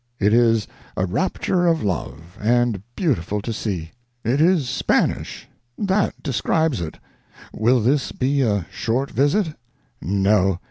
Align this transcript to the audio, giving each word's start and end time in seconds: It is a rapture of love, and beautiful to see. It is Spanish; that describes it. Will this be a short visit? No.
It 0.19 0.33
is 0.33 0.67
a 0.97 1.05
rapture 1.05 1.67
of 1.67 1.83
love, 1.83 2.35
and 2.41 2.81
beautiful 2.95 3.39
to 3.43 3.53
see. 3.53 3.91
It 4.23 4.41
is 4.41 4.67
Spanish; 4.67 5.47
that 5.77 6.23
describes 6.23 6.81
it. 6.81 6.97
Will 7.53 7.79
this 7.79 8.11
be 8.11 8.41
a 8.41 8.65
short 8.71 9.11
visit? 9.11 9.53
No. 10.01 10.57